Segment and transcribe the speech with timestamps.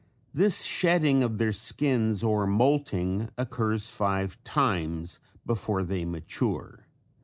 [0.33, 6.87] This shedding of their skins or molting occurs five times before they mature.